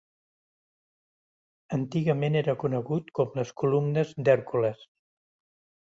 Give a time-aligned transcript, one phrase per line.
[1.77, 4.83] Antigament era conegut com les Columnes d'Hèrcules.